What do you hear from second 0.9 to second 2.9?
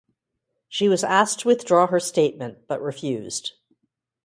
asked to withdraw her statement but